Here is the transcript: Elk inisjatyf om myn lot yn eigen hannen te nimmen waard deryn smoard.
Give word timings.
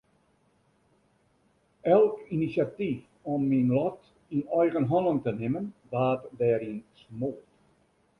Elk 1.95 2.23
inisjatyf 2.37 3.03
om 3.33 3.45
myn 3.49 3.69
lot 3.77 4.01
yn 4.37 4.43
eigen 4.61 4.85
hannen 4.95 5.19
te 5.27 5.31
nimmen 5.43 5.67
waard 5.93 6.21
deryn 6.41 6.79
smoard. 7.03 7.43